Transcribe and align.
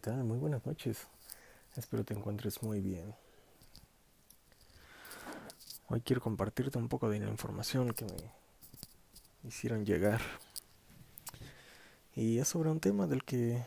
Muy 0.00 0.38
buenas 0.38 0.64
noches. 0.64 1.06
Espero 1.76 2.02
te 2.02 2.14
encuentres 2.14 2.62
muy 2.62 2.80
bien. 2.80 3.14
Hoy 5.88 6.00
quiero 6.00 6.22
compartirte 6.22 6.78
un 6.78 6.88
poco 6.88 7.10
de 7.10 7.20
la 7.20 7.28
información 7.28 7.92
que 7.92 8.06
me 8.06 8.32
hicieron 9.46 9.84
llegar. 9.84 10.22
Y 12.16 12.38
es 12.38 12.48
sobre 12.48 12.70
un 12.70 12.80
tema 12.80 13.06
del 13.06 13.22
que 13.22 13.66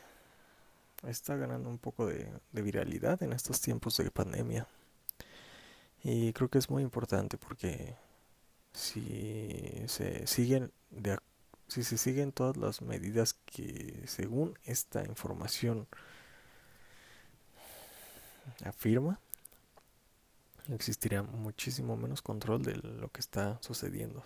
está 1.04 1.36
ganando 1.36 1.70
un 1.70 1.78
poco 1.78 2.08
de, 2.08 2.28
de 2.52 2.62
viralidad 2.64 3.22
en 3.22 3.32
estos 3.32 3.62
tiempos 3.62 3.96
de 3.98 4.10
pandemia. 4.10 4.66
Y 6.04 6.34
creo 6.34 6.50
que 6.50 6.58
es 6.58 6.72
muy 6.72 6.82
importante 6.82 7.38
porque 7.38 7.94
si 8.74 9.84
se 9.86 10.26
siguen 10.26 10.72
de 10.90 11.20
si 11.68 11.84
se 11.84 12.00
siguen 12.00 12.32
todas 12.32 12.58
las 12.58 12.82
medidas 12.82 13.34
que 13.46 14.02
según 14.08 14.58
esta 14.66 15.04
información 15.04 15.88
afirma, 18.64 19.20
existiría 20.70 21.24
muchísimo 21.24 21.96
menos 21.96 22.22
control 22.22 22.64
de 22.64 22.76
lo 22.76 23.10
que 23.10 23.20
está 23.20 23.58
sucediendo. 23.62 24.24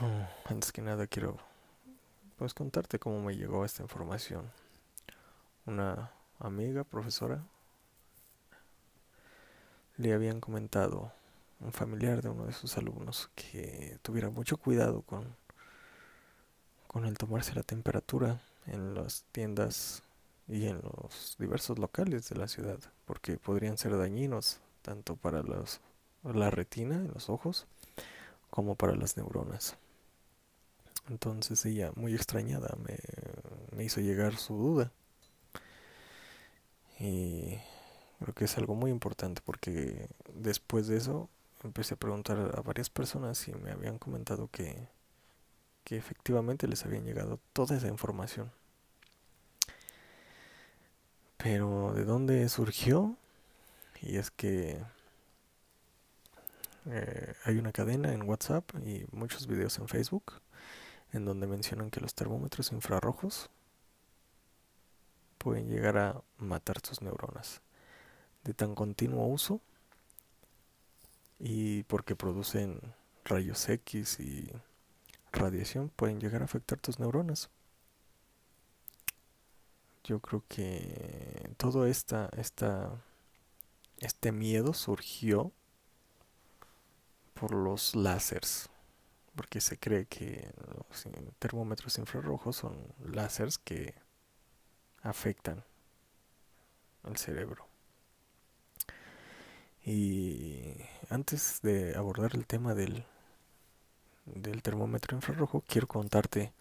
Antes 0.44 0.72
que 0.72 0.82
nada 0.82 1.06
quiero 1.06 1.38
pues 2.36 2.54
contarte 2.54 2.98
cómo 2.98 3.20
me 3.20 3.36
llegó 3.36 3.64
esta 3.64 3.82
información. 3.82 4.50
Una 5.66 6.12
amiga, 6.38 6.84
profesora, 6.84 7.42
le 9.96 10.12
habían 10.12 10.40
comentado 10.40 11.12
un 11.60 11.72
familiar 11.72 12.22
de 12.22 12.28
uno 12.28 12.46
de 12.46 12.52
sus 12.52 12.78
alumnos 12.78 13.28
que 13.34 13.98
tuviera 14.02 14.30
mucho 14.30 14.56
cuidado 14.56 15.02
con, 15.02 15.34
con 16.86 17.04
el 17.04 17.18
tomarse 17.18 17.54
la 17.54 17.64
temperatura 17.64 18.40
en 18.66 18.94
las 18.94 19.24
tiendas 19.32 20.04
y 20.48 20.66
en 20.66 20.80
los 20.82 21.36
diversos 21.38 21.78
locales 21.78 22.28
de 22.30 22.36
la 22.36 22.48
ciudad, 22.48 22.78
porque 23.04 23.36
podrían 23.36 23.76
ser 23.76 23.96
dañinos 23.96 24.60
tanto 24.82 25.16
para 25.16 25.42
los, 25.42 25.80
la 26.24 26.50
retina 26.50 26.96
en 26.96 27.08
los 27.12 27.28
ojos 27.28 27.66
como 28.50 28.74
para 28.74 28.96
las 28.96 29.16
neuronas. 29.16 29.76
Entonces 31.10 31.64
ella, 31.66 31.92
muy 31.96 32.14
extrañada, 32.14 32.76
me, 33.76 33.84
hizo 33.84 34.00
llegar 34.00 34.36
su 34.36 34.54
duda. 34.54 34.92
Y 36.98 37.58
creo 38.18 38.34
que 38.34 38.44
es 38.46 38.58
algo 38.58 38.74
muy 38.74 38.90
importante 38.90 39.40
porque 39.44 40.08
después 40.34 40.86
de 40.86 40.96
eso 40.96 41.28
empecé 41.62 41.94
a 41.94 41.98
preguntar 41.98 42.52
a 42.56 42.60
varias 42.62 42.90
personas 42.90 43.46
y 43.48 43.52
me 43.52 43.70
habían 43.70 43.98
comentado 43.98 44.48
que, 44.50 44.88
que 45.84 45.96
efectivamente 45.96 46.66
les 46.66 46.84
habían 46.84 47.04
llegado 47.04 47.38
toda 47.52 47.76
esa 47.76 47.88
información. 47.88 48.50
Pero 51.50 51.94
¿de 51.94 52.04
dónde 52.04 52.46
surgió? 52.50 53.16
Y 54.02 54.18
es 54.18 54.30
que 54.30 54.78
eh, 56.84 57.34
hay 57.42 57.56
una 57.56 57.72
cadena 57.72 58.12
en 58.12 58.28
WhatsApp 58.28 58.70
y 58.84 59.06
muchos 59.12 59.46
videos 59.46 59.78
en 59.78 59.88
Facebook 59.88 60.42
en 61.14 61.24
donde 61.24 61.46
mencionan 61.46 61.90
que 61.90 62.02
los 62.02 62.14
termómetros 62.14 62.70
infrarrojos 62.72 63.48
pueden 65.38 65.70
llegar 65.70 65.96
a 65.96 66.20
matar 66.36 66.82
tus 66.82 67.00
neuronas 67.00 67.62
de 68.44 68.52
tan 68.52 68.74
continuo 68.74 69.26
uso 69.26 69.62
y 71.38 71.84
porque 71.84 72.14
producen 72.14 72.78
rayos 73.24 73.66
X 73.70 74.20
y 74.20 74.52
radiación 75.32 75.88
pueden 75.96 76.20
llegar 76.20 76.42
a 76.42 76.44
afectar 76.44 76.78
tus 76.78 76.98
neuronas. 76.98 77.48
Yo 80.04 80.20
creo 80.20 80.42
que 80.48 81.50
todo 81.56 81.86
esta, 81.86 82.30
esta, 82.36 82.90
este 83.98 84.32
miedo 84.32 84.72
surgió 84.72 85.52
por 87.34 87.52
los 87.52 87.94
láseres, 87.94 88.68
porque 89.36 89.60
se 89.60 89.78
cree 89.78 90.06
que 90.06 90.50
los 90.76 91.04
termómetros 91.38 91.98
infrarrojos 91.98 92.56
son 92.56 92.76
láseres 93.04 93.58
que 93.58 93.94
afectan 95.02 95.62
al 97.04 97.16
cerebro. 97.16 97.66
Y 99.84 100.74
antes 101.08 101.60
de 101.62 101.94
abordar 101.96 102.34
el 102.34 102.46
tema 102.46 102.74
del, 102.74 103.04
del 104.26 104.62
termómetro 104.62 105.16
infrarrojo, 105.16 105.62
quiero 105.66 105.86
contarte 105.86 106.52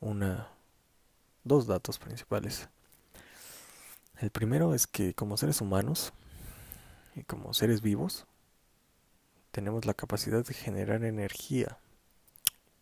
una, 0.00 0.48
dos 1.44 1.66
datos 1.66 1.98
principales. 1.98 2.68
El 4.18 4.30
primero 4.30 4.74
es 4.74 4.88
que 4.88 5.14
como 5.14 5.36
seres 5.36 5.60
humanos 5.60 6.12
y 7.14 7.22
como 7.22 7.54
seres 7.54 7.82
vivos, 7.82 8.26
tenemos 9.52 9.86
la 9.86 9.94
capacidad 9.94 10.44
de 10.44 10.54
generar 10.54 11.04
energía. 11.04 11.78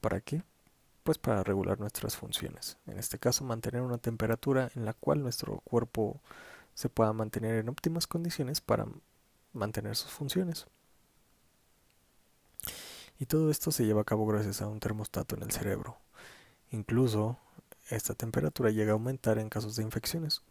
¿Para 0.01 0.21
qué? 0.21 0.43
Pues 1.05 1.19
para 1.19 1.45
regular 1.45 1.79
nuestras 1.79 2.17
funciones. 2.17 2.79
En 2.87 2.99
este 2.99 3.19
caso, 3.19 3.45
mantener 3.45 3.83
una 3.83 3.99
temperatura 3.99 4.71
en 4.75 4.87
la 4.87 4.95
cual 4.95 5.23
nuestro 5.23 5.61
cuerpo 5.61 6.21
se 6.75 6.89
pueda 6.89 7.13
mantener 7.13 7.57
en 7.57 7.69
óptimas 7.69 8.07
condiciones 8.07 8.63
para 8.63 8.87
mantener 9.53 9.95
sus 9.95 10.11
funciones. 10.11 10.67
Y 13.19 13.27
todo 13.27 13.51
esto 13.51 13.73
se 13.73 13.85
lleva 13.85 14.01
a 14.01 14.05
cabo 14.05 14.27
gracias 14.27 14.63
a 14.63 14.69
un 14.69 14.81
termostato 14.81 15.37
en 15.37 15.43
el 15.43 15.51
cerebro. 15.51 15.99
Incluso 16.71 17.39
esta 17.91 18.15
temperatura 18.15 18.71
llega 18.71 18.93
a 18.93 18.95
aumentar 18.95 19.39
en 19.39 19.51
casos 19.51 19.77
de 19.77 19.83
infecciones. 19.83 20.43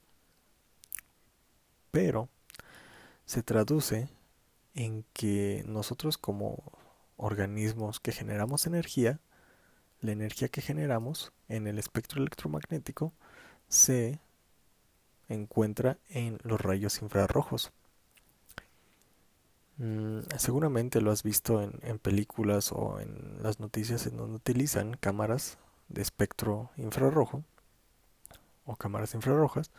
Pero 1.95 2.27
se 3.25 3.41
traduce 3.41 4.09
en 4.73 5.05
que 5.13 5.63
nosotros 5.65 6.17
como 6.17 6.73
organismos 7.15 8.01
que 8.01 8.11
generamos 8.11 8.67
energía, 8.67 9.21
la 10.01 10.11
energía 10.11 10.49
que 10.49 10.59
generamos 10.59 11.31
en 11.47 11.67
el 11.67 11.79
espectro 11.79 12.19
electromagnético 12.19 13.13
se 13.69 14.19
encuentra 15.29 15.97
en 16.09 16.37
los 16.43 16.59
rayos 16.59 17.01
infrarrojos. 17.01 17.71
Mm, 19.77 20.19
seguramente 20.37 20.99
lo 20.99 21.11
has 21.11 21.23
visto 21.23 21.61
en, 21.61 21.79
en, 21.81 21.97
películas 21.97 22.73
o 22.73 22.99
en 22.99 23.41
las 23.41 23.61
noticias 23.61 24.05
en 24.05 24.17
donde 24.17 24.35
utilizan 24.35 24.97
cámaras 24.97 25.57
de 25.87 26.01
espectro 26.01 26.71
infrarrojo 26.75 27.45
o 28.65 28.75
cámaras 28.75 29.13
infrarrojas 29.13 29.71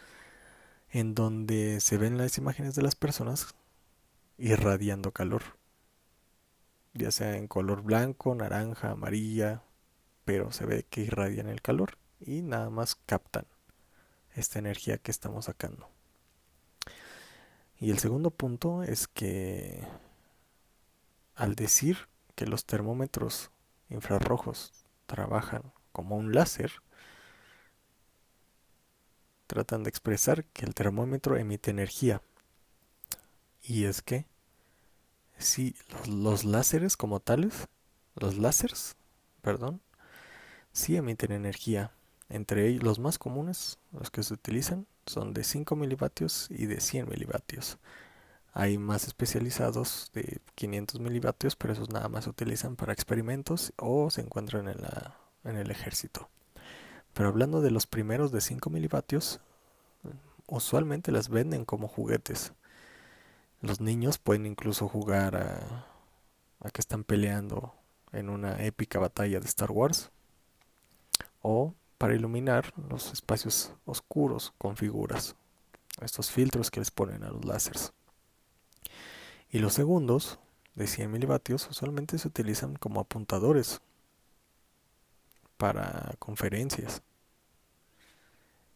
en 0.91 1.15
donde 1.15 1.81
se 1.81 1.99
ven 1.99 2.19
las 2.19 2.39
imágenes 2.39 2.75
de 2.75 2.83
las 2.83 2.95
personas 2.95 3.55
irradiando 4.39 5.13
calor. 5.13 5.43
Ya 6.95 7.11
sea 7.11 7.37
en 7.37 7.47
color 7.47 7.83
blanco, 7.83 8.35
naranja, 8.35 8.91
amarilla 8.91 9.63
pero 10.27 10.51
se 10.51 10.67
ve 10.67 10.85
que 10.91 11.03
irradian 11.03 11.49
el 11.49 11.63
calor 11.63 11.97
y 12.21 12.43
nada 12.43 12.69
más 12.69 12.97
captan 13.07 13.47
esta 14.35 14.59
energía 14.59 14.99
que 14.99 15.13
estamos 15.13 15.45
sacando. 15.45 15.89
Y 17.79 17.91
el 17.93 18.01
segundo 18.01 18.33
punto 18.33 18.83
es 18.83 19.07
que 19.07 19.87
al 21.37 21.55
decir 21.55 22.09
que 22.35 22.47
los 22.47 22.65
termómetros 22.65 23.51
infrarrojos 23.89 24.73
trabajan 25.07 25.63
como 25.93 26.17
un 26.17 26.35
láser, 26.35 26.73
tratan 29.47 29.83
de 29.83 29.91
expresar 29.91 30.45
que 30.45 30.65
el 30.65 30.75
termómetro 30.75 31.37
emite 31.37 31.71
energía. 31.71 32.23
Y 33.63 33.85
es 33.85 34.03
que 34.03 34.27
si 35.39 35.75
los, 36.09 36.45
láseres 36.45 36.97
como 36.97 37.21
tales, 37.21 37.69
los 38.15 38.37
láseres, 38.39 38.97
perdón, 39.43 39.81
sí 40.73 40.97
emiten 40.97 41.33
energía. 41.33 41.93
Entre 42.29 42.69
ellos, 42.69 42.83
los 42.83 42.99
más 42.99 43.19
comunes, 43.19 43.79
los 43.93 44.11
que 44.11 44.23
se 44.23 44.35
utilizan, 44.35 44.87
son 45.07 45.35
de 45.35 45.45
5 45.45 45.77
milivatios 45.77 46.49
y 46.51 46.67
de 46.67 46.81
100 46.81 47.09
milivatios. 47.09 47.79
Hay 48.53 48.79
más 48.79 49.07
especializados 49.07 50.11
de 50.15 50.41
500 50.55 51.01
milivatios, 51.01 51.57
pero 51.57 51.75
esos 51.75 51.91
nada 51.91 52.09
más 52.09 52.25
se 52.25 52.31
utilizan 52.31 52.75
para 52.75 52.93
experimentos 52.93 53.73
o 53.77 54.11
se 54.11 54.23
encuentran 54.23 54.69
en, 54.69 54.79
en 55.45 55.57
el 55.57 55.71
ejército. 55.71 56.31
Pero 57.17 57.31
hablando 57.31 57.63
de 57.63 57.71
los 57.71 57.87
primeros 57.87 58.31
de 58.31 58.43
5 58.43 58.69
milivatios, 58.69 59.41
usualmente 60.47 61.11
las 61.11 61.31
venden 61.31 61.65
como 61.65 61.89
juguetes. 61.89 62.53
Los 63.63 63.81
niños 63.81 64.19
pueden 64.19 64.45
incluso 64.45 64.87
jugar 64.87 65.35
a, 65.35 65.87
a 66.61 66.71
que 66.71 66.83
están 66.83 67.05
peleando 67.05 67.73
en 68.13 68.29
una 68.29 68.63
épica 68.63 68.99
batalla 68.99 69.41
de 69.41 69.47
Star 69.47 69.71
Wars. 69.71 70.11
O 71.41 71.73
para 71.97 72.15
iluminar 72.15 72.75
los 72.91 73.11
espacios 73.15 73.73
oscuros 73.87 74.53
con 74.59 74.77
figuras, 74.77 75.37
estos 76.03 76.31
filtros 76.31 76.71
que 76.71 76.81
les 76.81 76.91
ponen 76.91 77.25
a 77.25 77.31
los 77.31 77.47
láseres. 77.47 77.95
Y 79.49 79.61
los 79.61 79.73
segundos, 79.73 80.39
de 80.75 80.87
100 80.87 81.11
milivatios, 81.11 81.67
usualmente 81.71 82.19
se 82.19 82.29
utilizan 82.29 82.77
como 82.77 83.01
apuntadores 83.01 83.81
para 85.57 86.15
conferencias. 86.19 87.03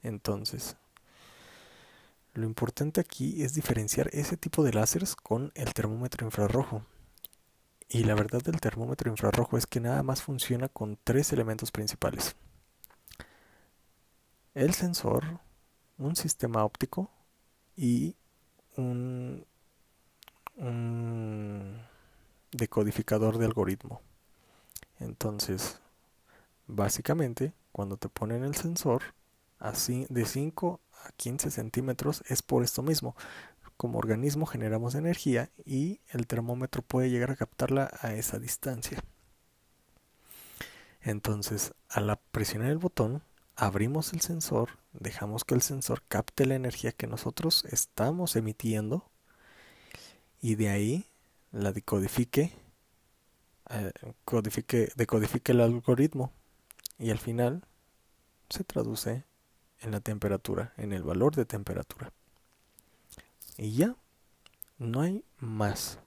Entonces, 0.03 0.77
lo 2.32 2.47
importante 2.47 3.00
aquí 3.00 3.43
es 3.43 3.55
diferenciar 3.55 4.09
ese 4.12 4.37
tipo 4.37 4.62
de 4.62 4.73
láseres 4.73 5.17
con 5.17 5.53
el 5.55 5.75
termómetro 5.75 6.25
infrarrojo. 6.25 6.85
Y 7.88 8.05
la 8.05 8.15
verdad 8.15 8.41
del 8.41 8.61
termómetro 8.61 9.11
infrarrojo 9.11 9.59
es 9.59 9.67
que 9.67 9.81
nada 9.81 10.03
más 10.05 10.23
funciona 10.23 10.69
con 10.69 10.97
tres 11.03 11.32
elementos 11.32 11.73
principales. 11.73 12.37
El 14.55 14.75
sensor, 14.75 15.41
un 15.99 16.15
sistema 16.15 16.65
óptico 16.65 17.11
y 17.77 18.15
un, 18.77 19.44
decodificador 22.53 23.38
de 23.38 23.47
algoritmo. 23.47 24.00
Entonces, 24.99 25.81
básicamente, 26.70 27.52
cuando 27.72 27.96
te 27.96 28.08
ponen 28.08 28.44
el 28.44 28.55
sensor, 28.55 29.02
así 29.58 30.06
de 30.08 30.25
5 30.25 30.81
a 31.05 31.12
15 31.12 31.50
centímetros, 31.50 32.22
es 32.28 32.43
por 32.43 32.64
esto 32.64 32.82
mismo. 32.82 33.17
Como 33.76 33.99
organismo 33.99 34.46
generamos 34.46 34.94
energía 34.94 35.50
y 35.64 36.00
el 36.08 36.26
termómetro 36.26 36.82
puede 36.82 37.11
llegar 37.11 37.31
a 37.31 37.37
captarla 37.37 37.90
a 38.00 38.14
esa 38.14 38.38
distancia. 38.38 39.02
Entonces, 41.00 41.72
al 41.88 42.19
presionar 42.31 42.70
el 42.70 42.78
botón, 42.78 43.22
abrimos 43.56 44.12
el 44.12 44.20
sensor, 44.20 44.78
dejamos 44.93 45.44
que 45.44 45.55
el 45.55 45.62
sensor 45.62 46.02
capte 46.08 46.46
la 46.46 46.55
energía 46.55 46.93
que 46.93 47.06
nosotros 47.06 47.64
estamos 47.67 48.37
emitiendo 48.37 49.11
y 50.43 50.56
de 50.56 50.69
ahí 50.69 51.06
la 51.52 51.72
decodifique, 51.72 52.52
eh, 53.70 53.93
codifique, 54.25 54.93
decodifique 54.96 55.52
el 55.52 55.61
algoritmo 55.61 56.32
y 57.00 57.11
al 57.11 57.19
final 57.19 57.64
se 58.50 58.62
traduce 58.62 59.25
en 59.81 59.91
la 59.91 60.00
temperatura, 60.00 60.75
en 60.76 60.93
el 60.93 61.02
valor 61.02 61.35
de 61.35 61.47
temperatura. 61.47 62.12
Y 63.56 63.73
ya, 63.73 63.97
no 64.79 65.00
hay 65.00 65.25
más. 65.38 65.99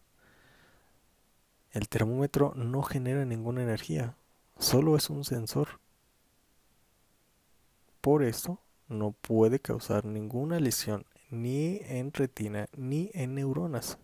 El 1.72 1.90
termómetro 1.90 2.54
no 2.56 2.84
genera 2.84 3.26
ninguna 3.26 3.64
energía, 3.64 4.16
solo 4.60 4.96
es 4.96 5.10
un 5.10 5.26
sensor. 5.26 5.80
Por 8.00 8.24
eso 8.24 8.62
no 8.88 9.14
puede 9.14 9.60
causar 9.60 10.06
ninguna 10.06 10.60
lesión 10.60 11.06
ni 11.32 11.80
en 11.86 12.14
retina 12.14 12.68
ni 12.78 13.10
en 13.16 13.34
neuronas. 13.34 13.98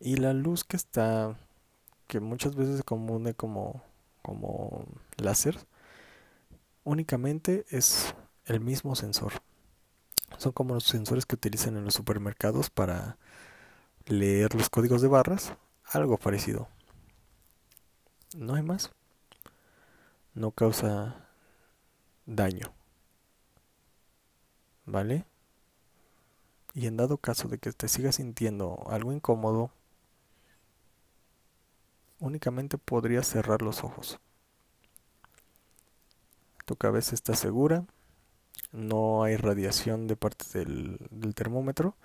Y 0.00 0.16
la 0.16 0.34
luz 0.34 0.64
que 0.64 0.76
está, 0.76 1.38
que 2.06 2.20
muchas 2.20 2.54
veces 2.54 2.78
se 2.78 2.82
confunde 2.82 3.34
como, 3.34 3.82
como 4.22 4.84
láser, 5.16 5.58
únicamente 6.84 7.64
es 7.70 8.14
el 8.46 8.60
mismo 8.60 8.94
sensor. 8.94 9.32
Son 10.38 10.52
como 10.52 10.74
los 10.74 10.84
sensores 10.84 11.26
que 11.26 11.36
utilizan 11.36 11.76
en 11.76 11.84
los 11.84 11.94
supermercados 11.94 12.70
para 12.70 13.16
leer 14.06 14.54
los 14.54 14.68
códigos 14.68 15.00
de 15.02 15.08
barras, 15.08 15.54
algo 15.84 16.18
parecido. 16.18 16.68
No 18.36 18.54
hay 18.54 18.62
más. 18.62 18.90
No 20.34 20.50
causa 20.50 21.28
daño. 22.26 22.72
¿Vale? 24.86 25.24
Y 26.74 26.86
en 26.86 26.96
dado 26.96 27.18
caso 27.18 27.48
de 27.48 27.58
que 27.58 27.72
te 27.72 27.88
sigas 27.88 28.16
sintiendo 28.16 28.84
algo 28.88 29.12
incómodo, 29.12 29.70
únicamente 32.18 32.78
podrías 32.78 33.26
cerrar 33.26 33.62
los 33.62 33.84
ojos. 33.84 34.18
Tu 36.64 36.76
cabeza 36.76 37.14
está 37.14 37.34
segura, 37.34 37.84
no 38.72 39.22
hay 39.22 39.36
radiación 39.36 40.06
de 40.06 40.16
parte 40.16 40.58
del, 40.58 40.98
termómetro 41.34 41.96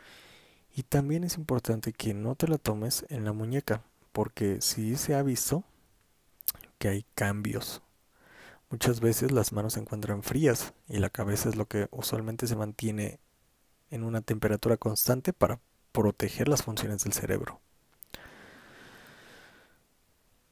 y 0.75 0.83
también 0.83 1.23
es 1.23 1.38
importante 1.38 1.94
que 1.94 2.13
no 2.13 2.35
te 2.35 2.47
la 2.47 2.57
tomes 2.57 3.06
en 3.09 3.25
la 3.25 3.33
muñeca, 3.33 3.83
porque 4.11 4.61
si 4.61 4.95
se 4.95 5.15
ha 5.15 5.23
visto 5.23 5.63
que 6.77 6.89
hay 6.89 7.05
cambios. 7.15 7.81
Muchas 8.69 9.00
veces 9.00 9.31
las 9.31 9.51
manos 9.51 9.73
se 9.73 9.79
encuentran 9.79 10.21
frías 10.23 10.73
y 10.88 11.00
la 11.00 11.09
cabeza 11.09 11.50
es 11.50 11.55
lo 11.55 11.65
que 11.65 11.88
usualmente 11.91 12.45
se 12.45 12.55
mantiene 12.55 13.19
en 13.89 14.03
una 14.03 14.21
temperatura 14.21 14.77
constante 14.77 15.33
para 15.33 15.59
proteger 15.91 16.47
las 16.47 16.63
funciones 16.63 17.03
del 17.03 17.13
cerebro. 17.13 17.59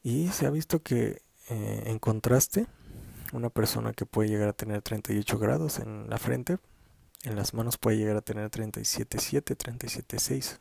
Y 0.07 0.29
se 0.29 0.45
ha 0.45 0.49
visto 0.49 0.81
que 0.81 1.21
eh, 1.49 1.83
en 1.87 1.99
contraste, 1.99 2.65
una 3.33 3.49
persona 3.49 3.91
que 3.91 4.05
puede 4.05 4.29
llegar 4.29 4.47
a 4.47 4.53
tener 4.53 4.81
38 4.81 5.37
grados 5.37 5.79
en 5.79 6.09
la 6.09 6.17
frente, 6.17 6.59
en 7.23 7.35
las 7.35 7.53
manos 7.53 7.77
puede 7.77 7.97
llegar 7.97 8.15
a 8.15 8.21
tener 8.21 8.49
37.7, 8.49 9.57
37.6. 9.57 10.59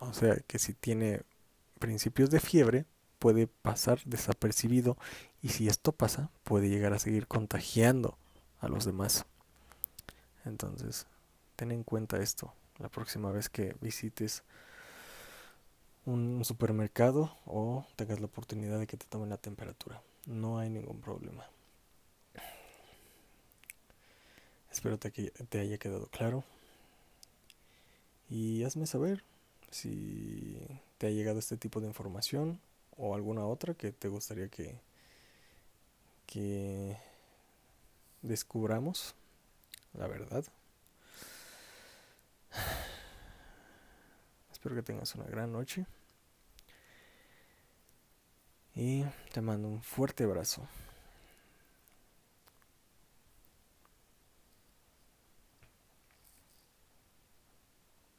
O 0.00 0.12
sea 0.12 0.36
que 0.46 0.58
si 0.58 0.74
tiene 0.74 1.22
principios 1.78 2.28
de 2.28 2.40
fiebre, 2.40 2.84
puede 3.18 3.46
pasar 3.46 4.02
desapercibido 4.04 4.98
y 5.40 5.48
si 5.48 5.66
esto 5.66 5.92
pasa, 5.92 6.28
puede 6.44 6.68
llegar 6.68 6.92
a 6.92 6.98
seguir 6.98 7.26
contagiando 7.26 8.18
a 8.60 8.68
los 8.68 8.84
demás. 8.84 9.24
Entonces, 10.44 11.06
ten 11.56 11.72
en 11.72 11.84
cuenta 11.84 12.18
esto 12.18 12.52
la 12.78 12.90
próxima 12.90 13.32
vez 13.32 13.48
que 13.48 13.76
visites 13.80 14.42
un 16.04 16.44
supermercado 16.44 17.36
o 17.46 17.86
tengas 17.96 18.20
la 18.20 18.26
oportunidad 18.26 18.78
de 18.78 18.86
que 18.86 18.96
te 18.96 19.06
tomen 19.06 19.30
la 19.30 19.36
temperatura. 19.36 20.02
No 20.26 20.58
hay 20.58 20.70
ningún 20.70 21.00
problema. 21.00 21.44
Espero 24.70 24.98
que 24.98 25.30
te 25.48 25.60
haya 25.60 25.78
quedado 25.78 26.06
claro. 26.06 26.44
Y 28.30 28.64
hazme 28.64 28.86
saber 28.86 29.22
si 29.70 30.56
te 30.98 31.06
ha 31.06 31.10
llegado 31.10 31.38
este 31.38 31.56
tipo 31.56 31.80
de 31.80 31.88
información 31.88 32.60
o 32.96 33.14
alguna 33.14 33.44
otra 33.46 33.74
que 33.74 33.92
te 33.92 34.08
gustaría 34.08 34.48
que, 34.48 34.80
que 36.26 36.96
descubramos 38.22 39.14
la 39.94 40.06
verdad. 40.06 40.44
Espero 44.62 44.76
que 44.76 44.82
tengas 44.84 45.12
una 45.16 45.24
gran 45.24 45.50
noche. 45.50 45.86
Y 48.76 49.04
te 49.32 49.40
mando 49.40 49.66
un 49.66 49.82
fuerte 49.82 50.22
abrazo. 50.22 50.68